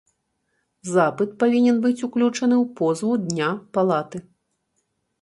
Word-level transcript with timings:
Запыт 0.93 1.35
павінен 1.43 1.77
быць 1.85 2.05
уключаны 2.09 2.55
ў 2.63 2.65
позву 2.83 3.13
дня 3.29 3.55
палаты. 3.77 4.27